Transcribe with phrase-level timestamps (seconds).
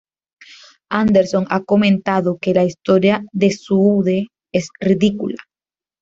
[0.89, 5.35] Anderson ha comentado que la historia de Suede es "...ridícula.